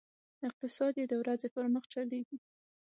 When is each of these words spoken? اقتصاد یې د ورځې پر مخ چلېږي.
اقتصاد 0.47 0.93
یې 0.99 1.05
د 1.09 1.13
ورځې 1.21 1.47
پر 1.55 1.65
مخ 1.73 1.83
چلېږي. 1.93 2.37